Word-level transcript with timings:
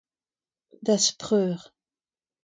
da'z 0.89 1.05
preur. 1.23 1.61